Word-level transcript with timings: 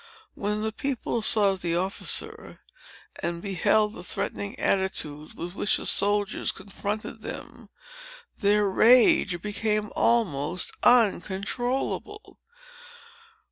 "When 0.33 0.63
the 0.63 0.71
people 0.71 1.21
saw 1.21 1.53
the 1.55 1.75
officer, 1.75 2.61
and 3.21 3.39
beheld 3.39 3.93
the 3.93 4.03
threatening 4.03 4.57
attitude 4.57 5.35
with 5.35 5.53
which 5.53 5.77
the 5.77 5.85
soldiers 5.85 6.49
fronted 6.51 7.21
them, 7.21 7.69
their 8.39 8.67
rage 8.67 9.39
became 9.43 9.91
almost 9.95 10.71
uncontrollable. 10.81 12.39